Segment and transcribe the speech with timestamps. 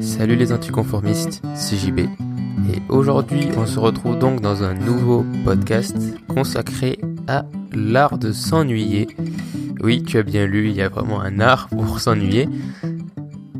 [0.00, 2.00] Salut les anticonformistes, c'est JB.
[2.00, 5.96] Et aujourd'hui, on se retrouve donc dans un nouveau podcast
[6.28, 9.08] consacré à l'art de s'ennuyer.
[9.82, 12.48] Oui, tu as bien lu, il y a vraiment un art pour s'ennuyer.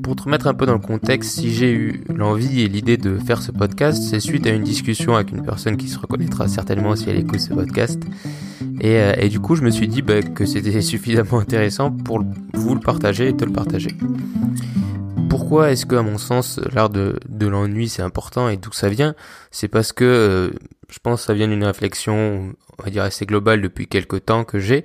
[0.03, 3.18] Pour te remettre un peu dans le contexte, si j'ai eu l'envie et l'idée de
[3.18, 6.95] faire ce podcast, c'est suite à une discussion avec une personne qui se reconnaîtra certainement
[6.96, 8.03] si elle écoute ce podcast.
[8.80, 12.23] Et, euh, du coup, je me suis dit bah, que c'était suffisamment intéressant pour
[12.55, 13.91] vous le partager et te le partager.
[15.29, 19.14] Pourquoi est-ce que, à mon sens, l'art de, l'ennui c'est important et d'où ça vient?
[19.51, 20.51] C'est parce que euh,
[20.88, 24.45] je pense que ça vient d'une réflexion, on va dire assez globale depuis quelques temps
[24.45, 24.84] que j'ai,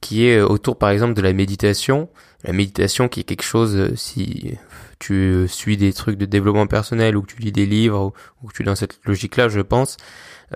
[0.00, 2.08] qui est autour par exemple de la méditation.
[2.44, 4.56] La méditation qui est quelque chose, euh, si
[4.98, 8.54] tu suis des trucs de développement personnel ou que tu lis des livres ou, que
[8.54, 9.96] tu es dans cette logique-là, je pense,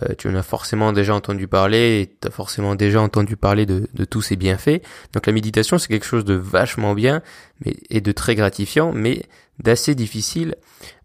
[0.02, 3.66] euh, tu en as forcément déjà entendu parler et tu as forcément déjà entendu parler
[3.66, 4.82] de, de tous ces bienfaits.
[5.12, 7.22] Donc la méditation, c'est quelque chose de vachement bien
[7.64, 9.24] mais, et de très gratifiant, mais
[9.58, 10.54] d'assez difficile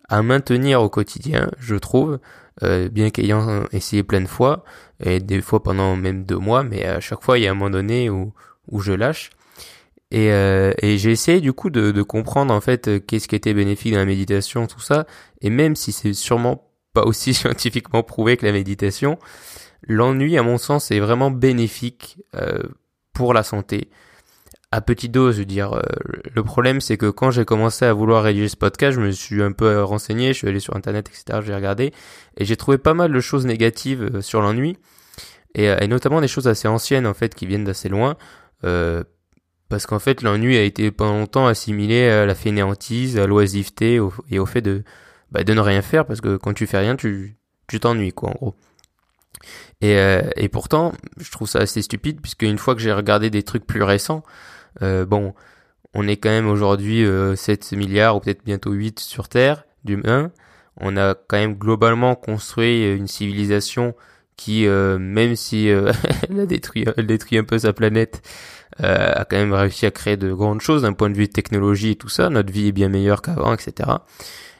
[0.08, 2.20] à maintenir au quotidien, je trouve,
[2.64, 4.64] euh, bien qu'ayant essayé plein de fois,
[5.04, 7.56] et des fois pendant même deux mois, mais à chaque fois, il y a un
[7.56, 8.34] moment donné où,
[8.70, 9.32] où je lâche.
[10.12, 13.56] Et, euh, et j'ai essayé du coup de, de comprendre en fait qu'est-ce qui était
[13.56, 15.08] bénéfique dans la méditation, tout ça,
[15.42, 19.20] et même si c'est sûrement pas aussi scientifiquement prouvé que la méditation,
[19.88, 22.64] l'ennui, à mon sens, est vraiment bénéfique euh,
[23.14, 23.90] pour la santé.
[24.72, 25.82] À petite dose, je veux dire, euh,
[26.34, 29.44] le problème c'est que quand j'ai commencé à vouloir rédiger ce podcast, je me suis
[29.44, 31.94] un peu renseigné, je suis allé sur internet, etc., j'ai regardé,
[32.38, 34.78] et j'ai trouvé pas mal de choses négatives euh, sur l'ennui,
[35.54, 38.18] et, notamment des choses assez anciennes en fait, qui viennent d'assez loin,
[39.70, 44.40] parce qu'en fait l'ennui a été pendant longtemps assimilé à la fainéantise, à l'oisiveté et
[44.40, 44.84] au fait de,
[45.36, 47.36] bah, de ne rien faire parce que quand tu fais rien, tu
[47.68, 48.56] tu t'ennuies quoi en gros.
[49.82, 53.30] Et, euh, et pourtant, je trouve ça assez stupide puisque une fois que j'ai regardé
[53.30, 54.24] des trucs plus récents,
[54.82, 55.34] euh, bon,
[55.94, 60.32] on est quand même aujourd'hui euh, 7 milliards ou peut-être bientôt 8 sur Terre d'humains.
[60.80, 63.94] On a quand même globalement construit une civilisation
[64.38, 65.92] qui, euh, même si euh,
[66.30, 68.22] elle a détruit, elle détruit un peu sa planète,
[68.82, 71.92] euh, a quand même réussi à créer de grandes choses d'un point de vue technologie
[71.92, 72.30] et tout ça.
[72.30, 73.90] Notre vie est bien meilleure qu'avant, etc.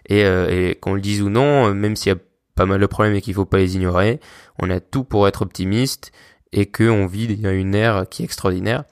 [0.08, 2.20] Et, euh, et qu'on le dise ou non, même s'il y a
[2.56, 4.20] pas mal de problèmes et qu'il faut pas les ignorer,
[4.62, 6.12] on a tout pour être optimiste
[6.52, 8.86] et qu'on vit une ère qui est extraordinaire.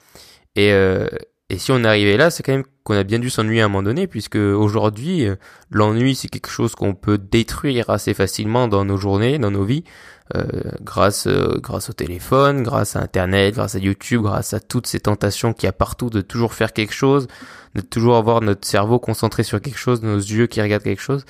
[0.56, 1.08] Et, euh,
[1.50, 3.66] et si on est arrivé là, c'est quand même qu'on a bien dû s'ennuyer à
[3.66, 5.36] un moment donné, puisque aujourd'hui, euh,
[5.70, 9.84] l'ennui, c'est quelque chose qu'on peut détruire assez facilement dans nos journées, dans nos vies,
[10.34, 10.42] euh,
[10.80, 15.00] grâce, euh, grâce au téléphone, grâce à Internet, grâce à YouTube, grâce à toutes ces
[15.00, 17.28] tentations qu'il y a partout de toujours faire quelque chose,
[17.74, 21.26] de toujours avoir notre cerveau concentré sur quelque chose, nos yeux qui regardent quelque chose.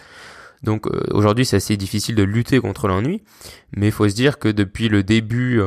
[0.63, 3.25] Donc euh, aujourd'hui, c'est assez difficile de lutter contre l'ennui,
[3.77, 5.61] mais il faut se dire que depuis le début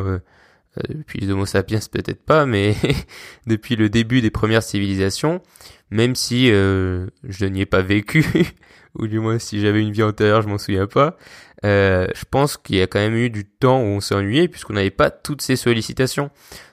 [0.89, 2.75] depuis les Homo sapiens peut-être pas, mais
[3.47, 5.41] depuis le début des premières civilisations,
[5.89, 8.25] même si euh, je n'y ai pas vécu,
[8.95, 11.17] ou du moins si j'avais une vie antérieure, je m'en souviens pas,
[11.65, 14.47] euh, je pense qu'il y a quand même eu du temps où on s'est ennuyé
[14.47, 16.29] puisqu'on n'avait pas toutes ces sollicitations.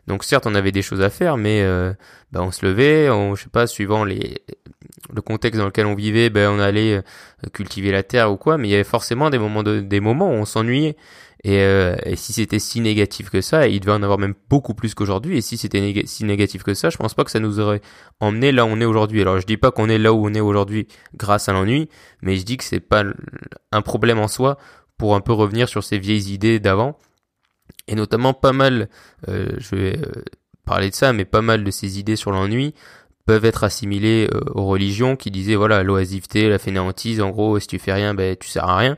[0.06, 1.93] Donc certes, on avait des choses à faire, mais euh,
[2.32, 4.43] bah, on se levait, je sais pas, suivant les
[5.12, 7.03] le contexte dans lequel on vivait, ben on allait euh,
[7.53, 10.31] cultiver la terre ou quoi, mais il y avait forcément des moments de, des moments
[10.31, 10.97] où on s'ennuyait.
[11.44, 14.72] Et, euh, et, si c'était si négatif que ça, il devait en avoir même beaucoup
[14.72, 15.37] plus qu'aujourd'hui.
[15.37, 17.82] Et si c'était si négatif que ça, je pense pas que ça nous aurait
[18.19, 19.21] emmené là où on est aujourd'hui.
[19.21, 21.91] Alors je dis pas qu'on est là où on est aujourd'hui grâce à l'ennui,
[22.22, 23.05] mais je dis que c'est pas
[23.72, 24.56] un problème en soi
[24.97, 26.99] pour un peu revenir sur ces vieilles idées d'avant.
[27.88, 28.88] Et notamment pas mal,
[29.28, 30.25] euh, je vais euh,
[30.65, 32.75] parler de ça, mais pas mal de ces idées sur l'ennui
[33.26, 37.66] peuvent être assimilées euh, aux religions qui disaient voilà l'oisiveté, la fainéantise, en gros si
[37.66, 38.97] tu fais rien, ben tu sers à rien.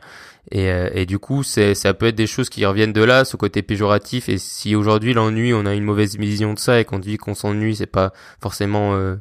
[0.52, 3.24] Et, euh, et du coup, c'est, ça peut être des choses qui reviennent de là,
[3.24, 4.28] ce côté péjoratif.
[4.28, 7.34] Et si aujourd'hui l'ennui, on a une mauvaise vision de ça et qu'on dit qu'on
[7.34, 9.16] s'ennuie, c'est pas forcément euh,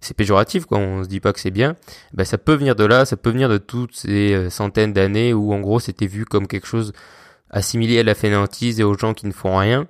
[0.00, 0.78] c'est péjoratif, quoi.
[0.78, 1.76] On se dit pas que c'est bien.
[2.14, 5.34] Ben ça peut venir de là, ça peut venir de toutes ces euh, centaines d'années
[5.34, 6.92] où en gros c'était vu comme quelque chose
[7.50, 9.86] assimilé à la fainéantise et aux gens qui ne font rien.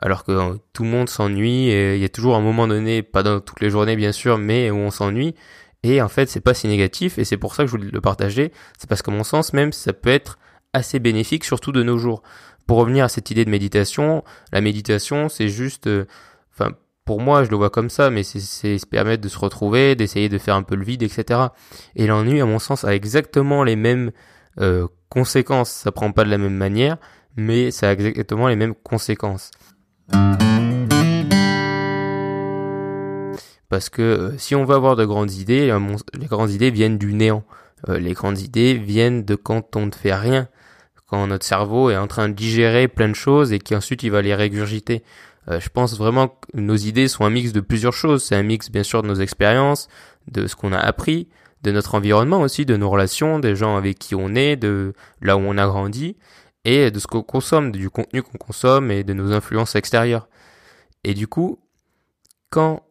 [0.00, 3.22] Alors que tout le monde s'ennuie et il y a toujours un moment donné, pas
[3.22, 5.34] dans toutes les journées bien sûr, mais où on s'ennuie.
[5.84, 8.00] Et en fait, c'est pas si négatif, et c'est pour ça que je voulais le
[8.00, 8.52] partager.
[8.78, 10.38] C'est parce que mon sens, même, ça peut être
[10.72, 12.22] assez bénéfique, surtout de nos jours.
[12.66, 16.06] Pour revenir à cette idée de méditation, la méditation, c'est juste, euh,
[16.54, 16.72] enfin,
[17.04, 20.30] pour moi, je le vois comme ça, mais c'est se permettre de se retrouver, d'essayer
[20.30, 21.38] de faire un peu le vide, etc.
[21.96, 24.10] Et l'ennui, à mon sens, a exactement les mêmes
[24.60, 25.70] euh, conséquences.
[25.70, 26.96] Ça prend pas de la même manière,
[27.36, 29.50] mais ça a exactement les mêmes conséquences.
[33.68, 35.80] Parce que euh, si on veut avoir de grandes idées, euh,
[36.14, 37.44] les grandes idées viennent du néant.
[37.88, 40.48] Euh, les grandes idées viennent de quand on ne fait rien,
[41.06, 44.22] quand notre cerveau est en train de digérer plein de choses et qu'ensuite il va
[44.22, 45.02] les régurgiter.
[45.48, 48.24] je pense vraiment que nos idées sont un mix de plusieurs choses.
[48.24, 49.88] C'est un mix bien sûr de nos expériences,
[50.30, 51.28] de ce qu'on a appris,
[51.62, 55.36] de notre environnement aussi, de nos relations, des gens avec qui on est, de là
[55.36, 56.16] où on a grandi,
[56.64, 60.28] et de ce qu'on consomme, du contenu qu'on consomme et de nos influences extérieures.
[61.04, 61.58] Et du coup,
[62.48, 62.82] quand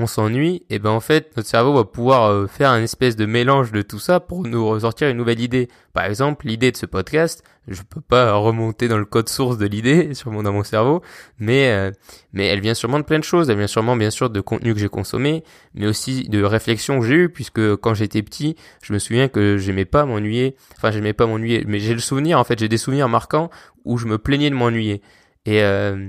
[0.00, 3.26] on s'ennuie, et ben en fait notre cerveau va pouvoir euh, faire un espèce de
[3.26, 5.68] mélange de tout ça pour nous ressortir une nouvelle idée.
[5.92, 9.66] Par exemple, l'idée de ce podcast, je peux pas remonter dans le code source de
[9.66, 11.02] l'idée sûrement dans mon cerveau,
[11.38, 11.90] mais euh,
[12.32, 13.50] mais elle vient sûrement de plein de choses.
[13.50, 15.44] Elle vient sûrement bien sûr de contenu que j'ai consommé,
[15.74, 19.58] mais aussi de réflexions que j'ai eues puisque quand j'étais petit, je me souviens que
[19.58, 20.56] j'aimais pas m'ennuyer.
[20.78, 23.50] Enfin, j'aimais pas m'ennuyer, mais j'ai le souvenir en fait, j'ai des souvenirs marquants
[23.84, 25.02] où je me plaignais de m'ennuyer
[25.44, 26.08] et euh,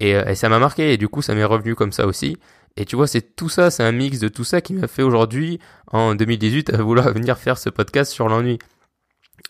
[0.00, 2.38] et ça m'a marqué et du coup ça m'est revenu comme ça aussi.
[2.76, 5.02] Et tu vois, c'est tout ça, c'est un mix de tout ça qui m'a fait
[5.02, 5.58] aujourd'hui,
[5.88, 8.58] en 2018, à vouloir venir faire ce podcast sur l'ennui.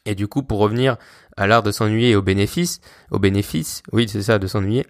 [0.07, 0.97] Et du coup, pour revenir
[1.37, 2.81] à l'art de s'ennuyer et aux bénéfices,
[3.11, 4.87] aux bénéfices, oui, c'est ça, de s'ennuyer,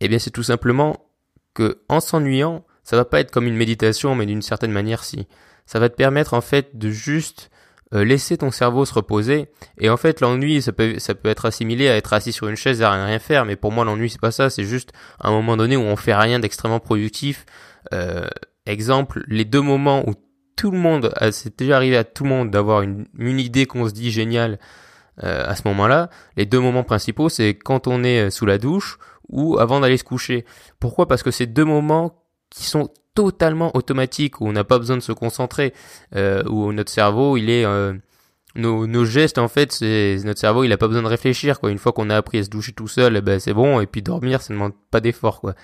[0.00, 1.10] eh bien, c'est tout simplement
[1.54, 5.26] que, en s'ennuyant, ça va pas être comme une méditation, mais d'une certaine manière, si.
[5.66, 7.50] Ça va te permettre, en fait, de juste
[7.94, 9.48] euh, laisser ton cerveau se reposer.
[9.78, 12.56] Et en fait, l'ennui, ça peut, ça peut être assimilé à être assis sur une
[12.56, 13.44] chaise à rien faire.
[13.44, 14.50] Mais pour moi, l'ennui, c'est pas ça.
[14.50, 17.46] C'est juste un moment donné où on fait rien d'extrêmement productif.
[17.92, 18.28] Euh,
[18.66, 20.14] exemple, les deux moments où
[20.56, 23.88] tout le monde, c'est déjà arrivé à tout le monde d'avoir une, une idée qu'on
[23.88, 24.58] se dit géniale
[25.24, 26.10] euh, à ce moment-là.
[26.36, 28.98] Les deux moments principaux, c'est quand on est sous la douche
[29.28, 30.44] ou avant d'aller se coucher.
[30.78, 31.08] Pourquoi?
[31.08, 32.90] Parce que c'est deux moments qui sont
[33.20, 35.74] totalement automatique où on n'a pas besoin de se concentrer,
[36.16, 37.92] euh, où notre cerveau il est euh,
[38.54, 41.70] nos, gestes en fait c'est notre cerveau il a pas besoin de réfléchir quoi.
[41.70, 43.86] Une fois qu'on a appris à se doucher tout seul eh ben c'est bon et
[43.86, 45.54] puis dormir ça ne demande pas d'effort quoi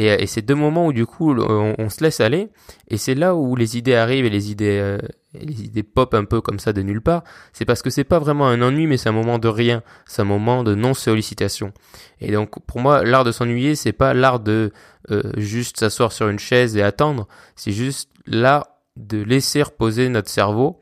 [0.00, 2.48] et, et c'est deux moments où du coup on, se laisse aller.
[2.88, 4.98] Et c'est là où les idées arrivent et les idées euh,
[5.34, 7.22] les idées pop un peu comme ça de nulle part.
[7.52, 9.82] C'est parce que c'est pas vraiment un ennui mais c'est un moment de rien.
[10.06, 11.74] C'est un moment de non sollicitation
[12.18, 14.72] et donc pour moi l'art de s'ennuyer c'est pas l'art de
[15.10, 17.28] euh, juste s'asseoir sur une chaise et attendre.
[17.54, 20.80] C'est juste là de laisser reposer notre cerveau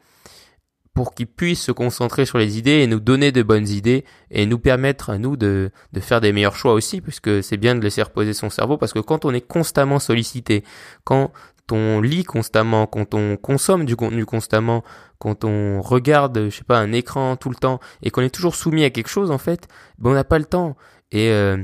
[0.99, 4.47] pour qu'il puisse se concentrer sur les idées et nous donner de bonnes idées et
[4.47, 7.81] nous permettre à nous de, de faire des meilleurs choix aussi, puisque c'est bien de
[7.81, 10.65] laisser reposer son cerveau, parce que quand on est constamment sollicité,
[11.05, 11.31] quand
[11.71, 14.83] on lit constamment, quand on consomme du contenu constamment,
[15.21, 18.57] quand on regarde, je sais pas, un écran tout le temps, et qu'on est toujours
[18.57, 19.69] soumis à quelque chose, en fait,
[20.01, 20.77] ben on n'a pas le temps.
[21.13, 21.63] Et, euh,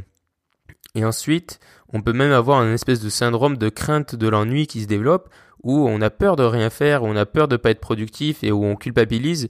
[0.95, 1.59] et ensuite,
[1.93, 5.29] on peut même avoir un espèce de syndrome de crainte de l'ennui qui se développe,
[5.65, 8.45] où on a peur de rien faire, où on a peur de pas être productif
[8.45, 9.49] et où on culpabilise.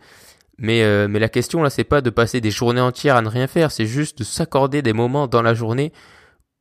[0.57, 3.29] Mais, euh, mais la question là, c'est pas de passer des journées entières à ne
[3.29, 5.93] rien faire, c'est juste de s'accorder des moments dans la journée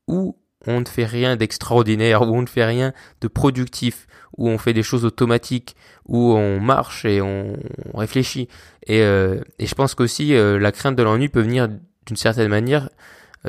[0.08, 0.36] où
[0.66, 4.08] on ne fait rien d'extraordinaire, où on ne fait rien de productif,
[4.38, 7.58] où on fait des choses automatiques, où on marche et on,
[7.94, 8.48] réfléchit.
[8.88, 11.68] Et, euh, et je pense qu'aussi euh, la crainte de l'ennui peut venir
[12.06, 12.90] d'une certaine manière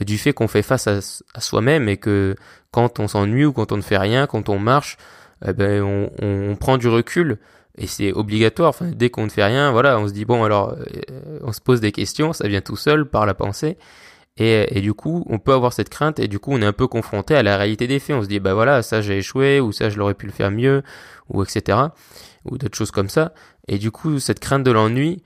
[0.01, 1.01] euh, du fait qu'on fait face à,
[1.41, 2.35] soi-même et que
[2.71, 4.97] quand on s'ennuie ou quand on ne fait rien, quand on marche,
[5.44, 7.38] eh ben on, prend du recul
[7.76, 8.75] et c'est obligatoire.
[8.82, 11.81] Dès qu'on ne fait rien, voilà, on se dit bon alors, euh, on se pose
[11.81, 13.76] des questions, ça vient tout seul par la pensée.
[14.36, 16.72] Et, et, du coup, on peut avoir cette crainte et du coup, on est un
[16.72, 18.16] peu confronté à la réalité des faits.
[18.16, 20.50] On se dit bah voilà, ça j'ai échoué ou ça je l'aurais pu le faire
[20.50, 20.82] mieux
[21.28, 21.78] ou etc.
[22.44, 23.32] ou d'autres choses comme ça.
[23.69, 25.22] Et du coup, cette crainte de l'ennui,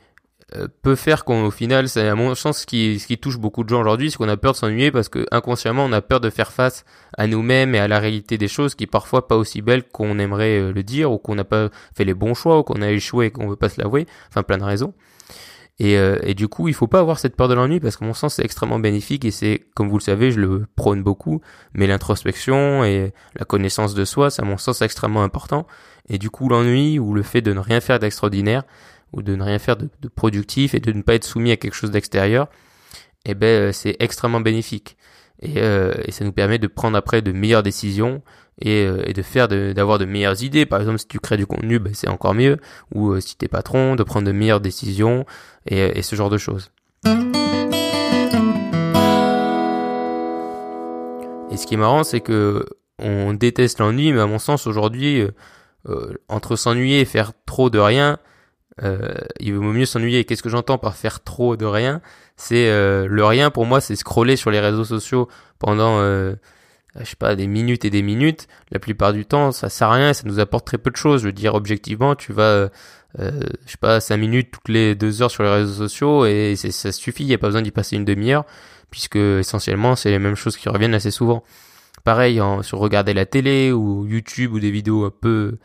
[0.83, 3.69] peut faire qu'au final, c'est à mon sens ce qui, ce qui touche beaucoup de
[3.69, 6.31] gens aujourd'hui, c'est qu'on a peur de s'ennuyer parce que inconsciemment on a peur de
[6.31, 6.85] faire face
[7.17, 10.59] à nous-mêmes et à la réalité des choses qui parfois pas aussi belles qu'on aimerait
[10.59, 13.27] euh, le dire ou qu'on n'a pas fait les bons choix ou qu'on a échoué
[13.27, 14.95] et qu'on veut pas se l'avouer, enfin plein de raisons.
[15.81, 18.05] Et, euh, et, du coup, il faut pas avoir cette peur de l'ennui parce que
[18.05, 21.41] mon sens c'est extrêmement bénéfique et c'est, comme vous le savez, je le prône beaucoup,
[21.72, 25.67] mais l'introspection et la connaissance de soi, c'est à mon sens extrêmement important.
[26.08, 28.65] Et du coup, l'ennui ou le fait de ne rien faire d'extraordinaire,
[29.12, 31.74] ou de ne rien faire de, productif et de ne pas être soumis à quelque
[31.74, 32.48] chose d'extérieur,
[33.24, 34.96] eh ben euh, c'est extrêmement bénéfique.
[35.41, 38.22] Et, euh, et, ça nous permet de prendre après de meilleures décisions
[38.60, 40.67] et, euh, de faire d'avoir de, meilleures idées.
[40.67, 42.58] Par exemple, si tu crées du contenu, ben, c'est encore mieux.
[42.94, 45.24] Ou si t'es patron, de prendre de meilleures décisions
[45.67, 46.72] et, et ce genre de choses.
[51.50, 52.67] Et ce qui est marrant, c'est que
[52.98, 55.22] on déteste l'ennui, mais à mon sens aujourd'hui,
[56.29, 58.19] entre s'ennuyer et faire trop de rien,
[58.82, 60.25] euh, il vaut mieux s'ennuyer.
[60.25, 62.01] Qu'est-ce que j'entends par faire trop de rien?
[62.37, 66.35] C'est euh, le rien pour moi, c'est scroller sur les réseaux sociaux pendant, euh,
[66.99, 68.47] je sais pas, des minutes et des minutes.
[68.70, 71.23] La plupart du temps, ça sert à rien, ça nous apporte très peu de choses.
[71.23, 72.69] Je veux dire, objectivement, tu vas, euh,
[73.19, 76.93] je sais pas, cinq minutes toutes les deux heures sur les réseaux sociaux et ça
[76.93, 77.25] suffit.
[77.25, 78.44] Il y a pas besoin d'y passer une demi-heure
[78.91, 81.43] puisque essentiellement, c'est les mêmes choses qui reviennent assez souvent.
[82.05, 85.58] Pareil, sur regarder la télé ou YouTube ou des vidéos un peu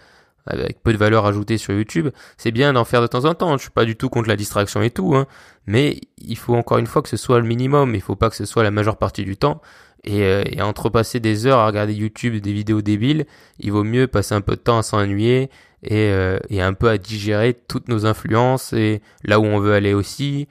[0.45, 3.57] avec peu de valeur ajoutée sur YouTube, c'est bien d'en faire de temps en temps.
[3.57, 5.27] Je suis pas du tout contre la distraction et tout, hein.
[5.67, 7.95] mais il faut encore une fois que ce soit le minimum.
[7.95, 9.61] Il faut pas que ce soit la majeure partie du temps.
[10.05, 13.25] Et, et entre passer des heures à regarder YouTube des vidéos débiles,
[13.59, 15.49] il vaut mieux passer un peu de temps à s'ennuyer
[15.81, 16.11] et,
[16.49, 20.49] et un peu à digérer toutes nos influences et là où on veut aller aussi.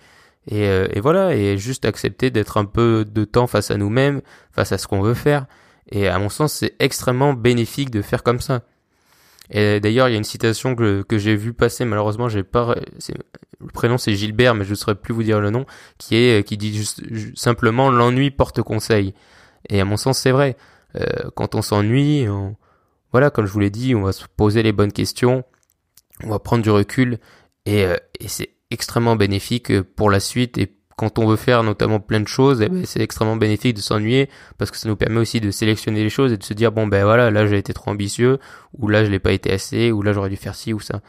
[0.50, 4.22] Et, et voilà, et juste accepter d'être un peu de temps face à nous-mêmes,
[4.52, 5.44] face à ce qu'on veut faire.
[5.90, 8.62] Et à mon sens, c'est extrêmement bénéfique de faire comme ça.
[9.50, 12.74] Et d'ailleurs, il y a une citation que, que j'ai vue passer, malheureusement, j'ai pas,
[13.60, 15.66] le prénom c'est Gilbert, mais je ne saurais plus vous dire le nom,
[15.98, 17.02] qui est, qui dit juste,
[17.36, 19.14] simplement l'ennui porte conseil.
[19.68, 20.56] Et à mon sens, c'est vrai.
[20.96, 22.26] Euh, quand on s'ennuie,
[23.12, 25.44] voilà, comme je vous l'ai dit, on va se poser les bonnes questions,
[26.22, 27.18] on va prendre du recul,
[27.66, 32.00] et, euh, et c'est extrêmement bénéfique pour la suite et quand on veut faire notamment
[32.00, 35.20] plein de choses, eh ben, c'est extrêmement bénéfique de s'ennuyer parce que ça nous permet
[35.20, 37.72] aussi de sélectionner les choses et de se dire bon ben voilà là j'ai été
[37.72, 38.38] trop ambitieux
[38.74, 41.00] ou là je l'ai pas été assez ou là j'aurais dû faire ci ou ça.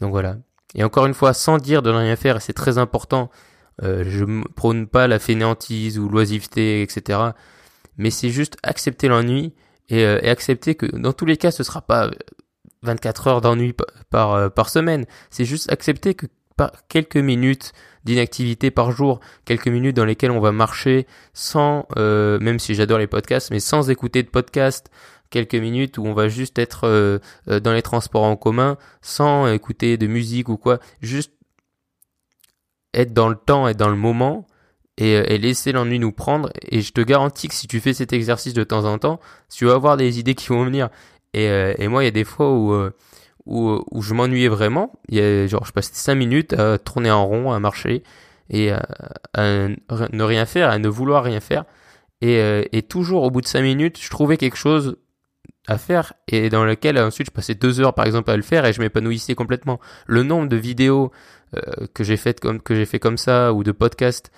[0.00, 0.36] Donc voilà.
[0.74, 3.30] Et encore une fois, sans dire de ne rien faire, et c'est très important.
[3.82, 7.18] Euh, je ne prône pas la fainéantise ou l'oisiveté, etc.
[7.96, 9.54] Mais c'est juste accepter l'ennui
[9.88, 12.10] et, euh, et, accepter que dans tous les cas, ce sera pas
[12.82, 13.74] 24 heures d'ennui
[14.10, 15.06] par, euh, par semaine.
[15.30, 16.26] C'est juste accepter que
[16.88, 17.72] quelques minutes
[18.04, 22.98] d'inactivité par jour, quelques minutes dans lesquelles on va marcher sans, euh, même si j'adore
[22.98, 24.90] les podcasts, mais sans écouter de podcast,
[25.28, 29.46] quelques minutes où on va juste être euh, euh, dans les transports en commun, sans
[29.52, 31.32] écouter de musique ou quoi, juste
[32.94, 34.46] être dans le temps et dans le moment
[34.96, 36.50] et, laisser l'ennui nous prendre.
[36.68, 39.66] Et je te garantis que si tu fais cet exercice de temps en temps, tu
[39.66, 40.90] vas avoir des idées qui vont venir.
[41.32, 42.90] Et moi, il y a des fois où
[43.46, 44.92] où, où je m'ennuyais vraiment.
[45.08, 48.02] Il y a, genre, je passais cinq minutes à tourner en rond, à marcher
[48.50, 48.82] et à,
[49.38, 51.64] ne rien faire, à ne vouloir rien faire.
[52.20, 54.96] Et, euh, et toujours au bout de cinq minutes, je trouvais quelque chose
[55.66, 58.64] à faire et dans lequel ensuite je passais deux heures par exemple à le faire
[58.64, 59.78] et je m'épanouissais complètement.
[60.06, 61.12] Le nombre de vidéos
[61.56, 64.32] euh, que j'ai faites comme que j'ai fait comme ça ou de podcasts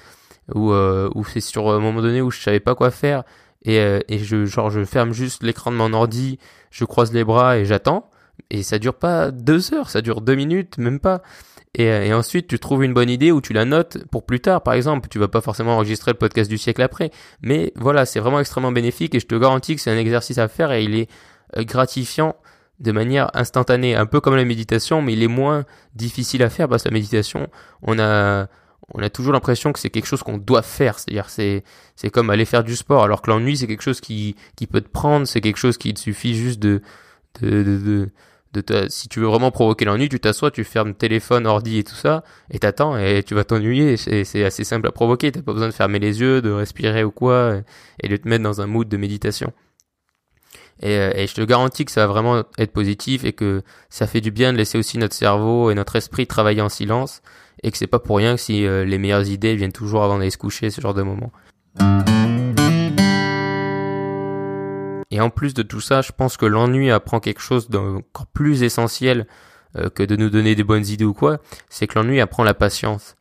[0.55, 3.25] où euh, où c'est sur un moment donné où je savais pas quoi faire
[3.65, 3.77] et
[4.09, 6.39] et je genre je ferme juste l'écran de mon ordi,
[6.71, 8.11] je croise les bras et j'attends
[8.53, 11.23] et ça dure pas deux heures, ça dure deux minutes, même pas.
[11.75, 14.41] Et, euh, et, ensuite, tu trouves une bonne idée où tu la notes pour plus
[14.41, 15.09] tard, par exemple.
[15.09, 17.11] Tu vas pas forcément enregistrer le podcast du siècle après.
[17.41, 20.49] Mais voilà, c'est vraiment extrêmement bénéfique et je te garantis que c'est un exercice à
[20.49, 21.11] faire et il est
[21.57, 22.37] euh, gratifiant
[22.79, 23.97] de manière instantanée.
[23.97, 26.93] Un peu comme la méditation, mais il est moins difficile à faire parce que la
[26.93, 27.49] méditation,
[27.81, 28.49] on a,
[28.93, 30.99] on a toujours l'impression que c'est quelque chose qu'on doit faire.
[30.99, 31.65] C'est-à-dire, c'est,
[31.97, 33.03] c'est comme aller faire du sport.
[33.03, 35.27] Alors que l'ennui, c'est quelque chose qui, qui peut te prendre.
[35.27, 36.83] C'est quelque chose qui te suffit juste de
[38.53, 41.95] de si tu veux vraiment provoquer l'ennui, tu t'assois, tu fermes téléphone, ordi et tout
[41.95, 43.97] ça, et t'attends, et tu vas t'ennuyer.
[43.97, 45.33] C'est assez simple à provoquer.
[45.33, 47.61] T'as pas besoin de fermer les yeux, de respirer ou quoi,
[48.03, 49.53] et de te mettre dans un mood de méditation.
[50.81, 54.07] Et, euh, et, je te garantis que ça va vraiment être positif et que ça
[54.09, 57.23] fait du bien de laisser aussi notre cerveau et notre esprit travailler en silence
[57.63, 60.19] et que c'est pas pour rien que si euh, les meilleures idées viennent toujours avant
[60.19, 61.31] d'aller se coucher, ce genre de moment.
[65.13, 68.63] Et en plus de tout ça, je pense que l'ennui apprend quelque chose d'encore plus
[68.63, 69.27] essentiel
[69.77, 71.39] euh, que de nous donner des bonnes idées ou quoi,
[71.69, 73.17] c'est que l'ennui apprend la patience.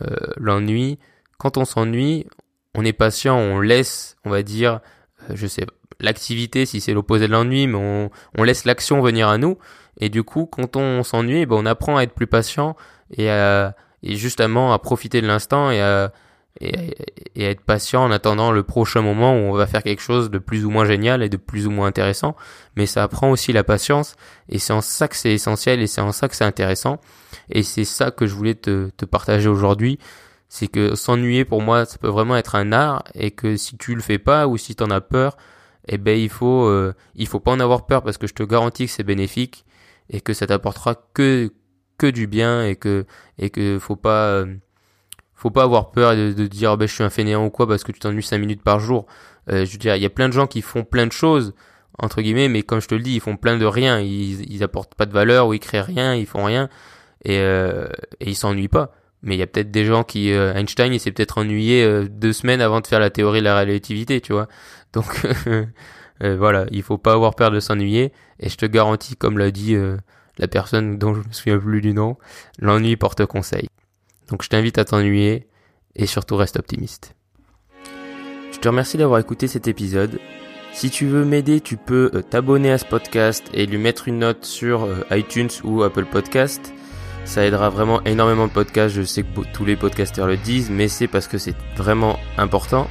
[0.00, 0.98] Euh, l'ennui,
[1.36, 2.26] quand on s'ennuie,
[2.74, 4.80] on est patient, on laisse, on va dire,
[5.28, 5.66] euh, je sais,
[6.00, 9.58] l'activité si c'est l'opposé de l'ennui, mais on, laisse l'action venir à nous.
[10.00, 12.74] Et du coup, quand on s'ennuie, ben on apprend à être plus patient
[13.10, 16.10] et, à, justement à profiter de l'instant et à,
[16.64, 20.38] et, être patient en attendant le prochain moment où on va faire quelque chose de
[20.38, 22.36] plus ou moins génial et de plus ou moins intéressant.
[22.76, 24.16] Mais ça apprend aussi la patience
[24.48, 27.00] et c'est en ça que c'est essentiel et c'est en ça que c'est intéressant.
[27.50, 29.98] Et c'est ça que je voulais te, partager aujourd'hui.
[30.48, 33.94] C'est que s'ennuyer pour moi, ça peut vraiment être un art et que si tu
[33.94, 35.36] le fais pas ou si tu en as peur,
[35.88, 38.42] eh ben il faut euh, il faut pas en avoir peur parce que je te
[38.42, 39.64] garantis que c'est bénéfique
[40.08, 41.52] et que ça t'apportera que
[41.98, 43.06] que du bien et que
[43.38, 44.56] et que faut pas euh,
[45.34, 47.84] faut pas avoir peur de, de dire ben je suis un fainéant ou quoi parce
[47.84, 49.06] que tu t'ennuies 5 minutes par jour.
[49.50, 51.54] Euh, je veux dire, il y a plein de gens qui font plein de choses
[51.98, 54.00] entre guillemets, mais comme je te le dis, ils font plein de rien.
[54.00, 56.68] Ils, ils apportent pas de valeur ou ils créent rien, ils font rien
[57.24, 57.88] et, euh,
[58.20, 58.92] et ils s'ennuient pas.
[59.24, 62.06] Mais il y a peut-être des gens qui euh, Einstein, il s'est peut-être ennuyé euh,
[62.08, 64.48] deux semaines avant de faire la théorie de la relativité, tu vois.
[64.92, 65.66] Donc euh,
[66.36, 68.12] voilà, il faut pas avoir peur de s'ennuyer.
[68.38, 69.76] Et je te garantis, comme l'a dit
[70.38, 72.16] la personne dont je me souviens plus du nom,
[72.58, 73.66] l'ennui porte conseil.
[74.30, 75.46] Donc je t'invite à t'ennuyer
[75.96, 77.14] et surtout reste optimiste.
[78.52, 80.18] Je te remercie d'avoir écouté cet épisode.
[80.72, 84.18] Si tu veux m'aider, tu peux euh, t'abonner à ce podcast et lui mettre une
[84.18, 86.72] note sur euh, iTunes ou Apple Podcast.
[87.24, 88.94] Ça aidera vraiment énormément le podcast.
[88.94, 92.88] Je sais que tous les podcasteurs le disent, mais c'est parce que c'est vraiment important.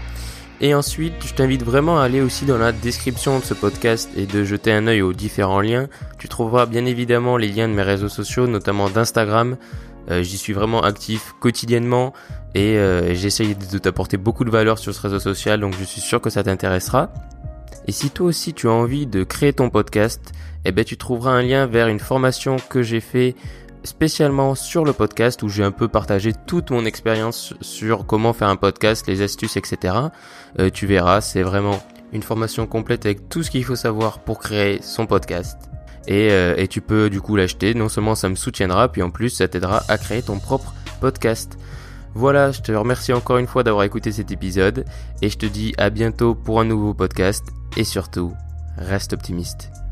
[0.62, 4.26] Et ensuite, je t'invite vraiment à aller aussi dans la description de ce podcast et
[4.26, 5.90] de jeter un œil aux différents liens.
[6.20, 9.58] Tu trouveras bien évidemment les liens de mes réseaux sociaux, notamment d'Instagram,
[10.10, 12.14] J'y suis vraiment actif quotidiennement
[12.56, 12.78] et
[13.14, 16.30] j'essaye de t'apporter beaucoup de valeur sur ce réseau social, donc je suis sûr que
[16.30, 17.12] ça t'intéressera.
[17.88, 20.32] Et si toi aussi tu as envie de créer ton podcast,
[20.66, 23.36] eh ben tu trouveras un lien vers une formation que j'ai fait
[23.84, 28.48] spécialement sur le podcast où j'ai un peu partagé toute mon expérience sur comment faire
[28.48, 29.96] un podcast, les astuces, etc.
[30.60, 31.84] Euh, tu verras, c'est vraiment
[32.14, 35.73] une formation complète avec tout ce qu'il faut savoir pour créer son podcast.
[36.08, 37.74] Et, euh, et tu peux du coup l'acheter.
[37.74, 41.58] Non seulement ça me soutiendra, puis en plus ça t'aidera à créer ton propre podcast.
[42.16, 44.86] Voilà, je te remercie encore une fois d'avoir écouté cet épisode
[45.22, 47.44] et je te dis à bientôt pour un nouveau podcast
[47.76, 48.34] et surtout,
[48.78, 49.83] reste optimiste.